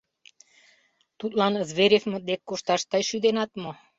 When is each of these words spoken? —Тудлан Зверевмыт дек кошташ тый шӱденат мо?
—Тудлан 1.19 1.53
Зверевмыт 1.69 2.23
дек 2.29 2.41
кошташ 2.49 2.81
тый 2.91 3.01
шӱденат 3.09 3.51
мо? 3.61 3.71